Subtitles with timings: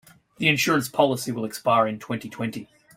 [0.39, 2.67] The insurance policy will expire in twenty-twenty.